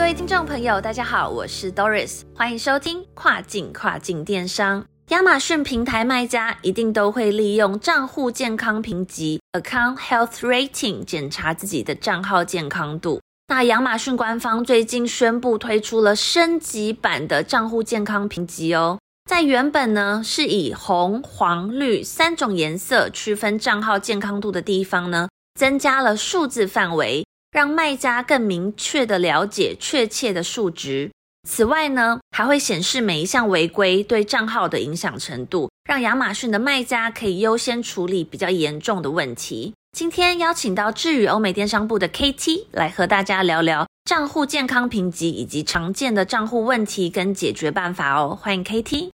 [0.00, 4.82] 各位听众朋友，大家好，我是 Doris，欢迎收听跨境跨境电商。
[5.08, 13.20] 亚马逊平台卖家一定都会利用账户健康评级 （Account Health Rating） 检查自己的账号健康度。
[13.48, 27.22] 那亚马逊官方最近宣布推出了升级版的账户健康评级哦，在原本呢是以红、黄、绿三种颜色区分账号健康度的地方呢，增加了数字范围。
[27.50, 31.10] 让卖家更明确的了解确切的数值。
[31.48, 39.72] 此外呢，还会显示每一项违规对账号的影响程度，让亚马逊的卖家可以优先处理比较严重的问题。
[39.96, 48.38] 今天邀请到智宇欧美电商部的 KT 来和大家聊聊账户健康评级以及常见的账户问题跟解决办法哦。
[48.40, 49.10] 欢迎 KT。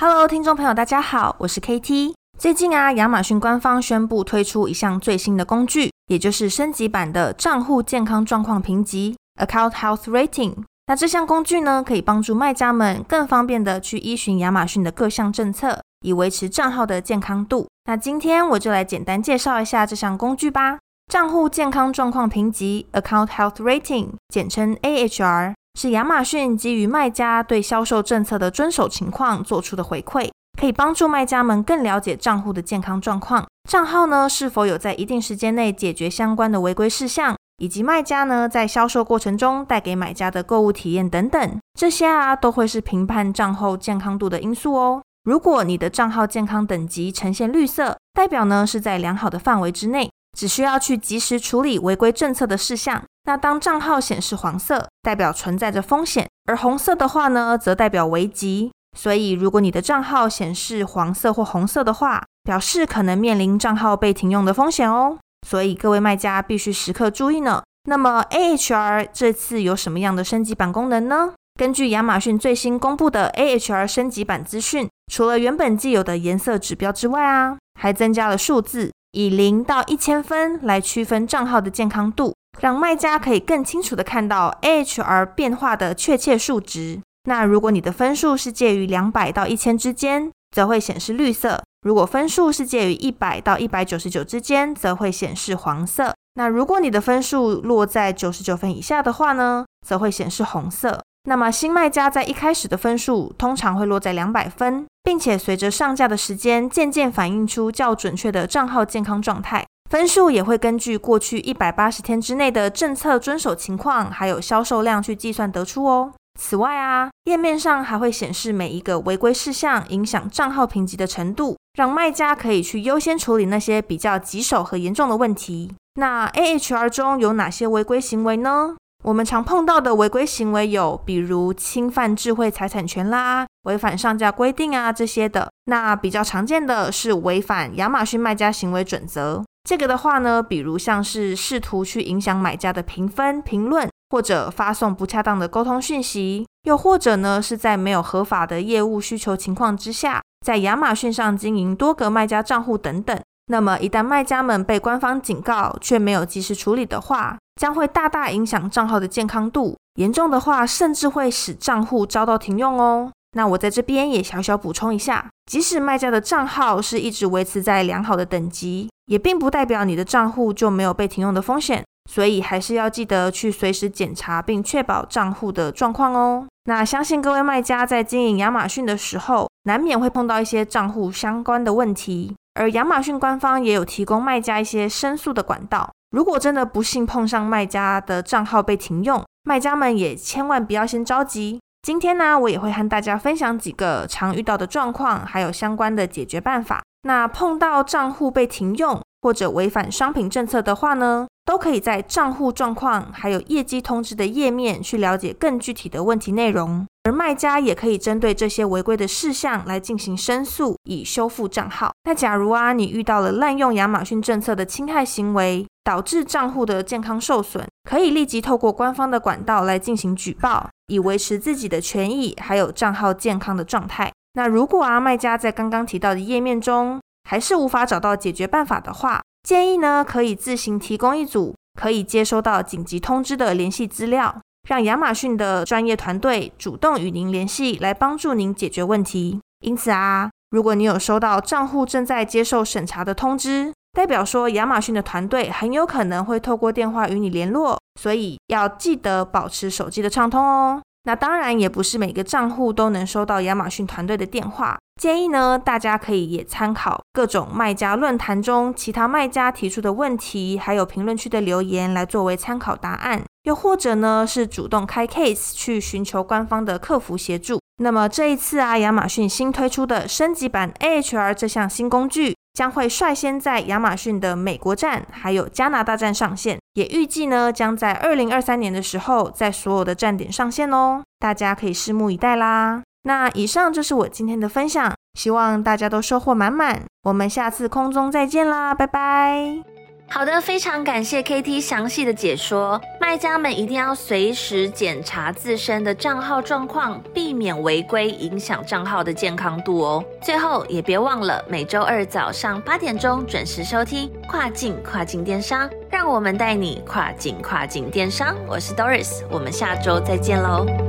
[0.00, 2.14] Hello，听众朋友，大家好，我是 KT。
[2.38, 10.54] 最近啊，亚马逊官方宣布推出一项最新的工具，也就是升级版的账户健康状况评级 （Account Health Rating）。
[10.86, 17.66] 那这项工具呢，可以帮助卖家们更方便的去依循亚马逊的各项政策，以维持账号的健康度。
[17.86, 20.78] 那今天我就来简单介绍一下这项工具吧。
[21.10, 30.30] 账户健康状况评级 （Account Health Rating） 简称 AHR，是亚马逊基于卖家对销售政策的遵守情况做出的回馈。
[30.58, 45.02] 可以帮助卖家们更了解账户的健康状况，账号呢是否有在一定时间内解决相关的违规事项，以及卖家呢在销售过程中带给买家的购物体验等等，这些啊都会是评判账号健康度的因素哦。
[45.24, 53.02] 如果你的账号健康等级呈现绿色，代表呢是在良好的范围之内，只需要去及时处理违规政策的事项。
[53.24, 58.70] 那当账号显示黄色，代表存在着风险，而红色的话呢，则代表危急。
[58.94, 65.18] 所以，如果你的账号显示黄色或红色的话，表示可能面临账号被停用的风险哦。
[65.46, 67.62] 所以，各位卖家必须时刻注意呢。
[67.88, 71.34] 那么，AHR 这次有什么样的升级版功能呢？
[71.58, 87.00] 根据亚马逊最新公布的 AHR 升级版资讯，除了原本既有的颜色指标之外啊，还增加了数字，以零到一千分来区分账号的健康度，让卖家可以更清楚的看到 AHR 变化的确切数值。
[87.24, 96.14] 那如果你的分数是介于两百到一千之间，则会显示绿色；如果分数是介于一百到一百九十九之间，则会显示黄色。
[96.34, 101.00] 那如果你的分数落在九十九分以下的话呢，则会显示红色。
[101.26, 116.12] 那么新卖家在一开始的分数通常会落在两百分，并且随着上架的时间渐渐反映出较准确的账号健康状态，分数也会根据过去一百八十天之内的政策遵守情况，还有销售量去计算得出哦。
[116.38, 125.72] 此外啊，页面上还会显示每一个违规事项影响账号评级的程度，让卖家可以去优先处理那些比较棘手和严重的问题。
[125.94, 128.76] 那 AHR 中有哪些违规行为呢？
[129.04, 135.50] 我们常碰到的违规行为有，比如侵犯智慧财产权啦、违反上架规定啊这些的。
[135.64, 139.42] 那比较常见的是违反亚马逊卖家行为准则。
[139.66, 143.88] 这个的话呢，比如像是试图去影响买家的评分、评论。
[144.14, 153.20] 或者发送不恰当的沟通讯息，又或者呢是在没有合法的业务需求情况之下，在亚马逊上经营多个卖家账户等等。
[153.48, 163.10] 那么一旦卖家们被官方警告却没有及时处理的话，将会大大影响账号的健康度，严重的话甚至会使账户遭到停用哦。
[163.36, 171.84] 那我在这边也小小补充一下，即使卖家的账号是一直维持在良好的等级，也并不代表你的账户就没有被停用的风险。
[172.10, 176.46] 所以还是要记得去随时检查，并确保账户的状况哦。
[176.64, 185.90] 那相信各位卖家在经营亚马逊的时候，难免会碰到一些账户相关的问题，而亚马逊官方也有提供卖家一些申诉的管道。
[186.10, 191.58] 如果真的不幸碰上卖家的账号被停用，卖家们也千万不要先着急。
[191.84, 196.82] 今天呢，我也会和大家分享几个常遇到的状况，还有相关的解决办法。
[197.02, 201.26] 那碰到账户被停用或者违反商品政策的话呢？
[201.44, 211.92] 都可以在账户状况还有业绩通知的页面去了解更具体的问题内容，而卖家也可以针对这些违规的事项来进行申诉，以修复账号。
[212.04, 224.10] 那假如啊你遇到了滥用亚马逊政策的侵害行为，导致账户的健康受损，可以立即透过官方的管道来进行举报，以维持自己的权益还有账号健康的状态。
[224.32, 226.98] 那如果啊，卖家在刚刚提到的页面中
[227.28, 239.38] 还是无法找到解决办法的话，建议呢可以自行提供一组可以接收到紧急通知的联系资料，让亚马逊的专业团队主动与您联系，来帮助您解决问题。
[239.60, 250.82] 因此啊，如果你有收到账户正在接受审查的通知，代表说亚马逊的团队很有可能会透过电话与你联络，所以要记得保持手机的畅通哦。
[251.04, 267.60] 那当然也不是每个账户都能收到亚马逊团队的电话，建议呢大家可以也参考各种卖家论坛中其他卖家提出的问题，还有评论区的留言来作为参考答案，又或者呢是主动开 case 去寻求官方的客服协助。
[267.82, 272.33] 那么这一次啊，亚马逊新推出的升级版 AHR 这项新工具。
[272.54, 282.82] 将会率先在亚马逊的美国站还有加拿大站上线，也预计呢将在二零二三年的时候在所有的站点上线哦，大家可以拭目以待啦。
[283.02, 286.82] 那以上就是我今天的分享，希望大家都收获满满。
[287.02, 289.83] 我们下次空中再见啦，拜拜。
[290.08, 292.80] 好的，非常感谢 KT 详细的解说。
[293.00, 300.04] 卖家们一定要随时检查自身的账号状况，避免违规影响账号的健康度哦。
[300.22, 308.36] 最后也别忘了每周二早上八点钟准时收听跨境跨境电商，让我们带你跨境跨境电商。
[308.46, 310.83] 我是 Doris，我们下周再见喽。